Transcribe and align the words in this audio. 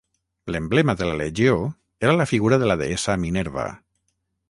L'emblema 0.55 0.95
de 1.01 1.09
la 1.09 1.17
legió 1.19 1.53
era 2.09 2.17
la 2.23 2.29
figura 2.33 2.61
de 2.65 2.73
la 2.73 2.81
deessa 2.85 3.21
Minerva. 3.27 3.73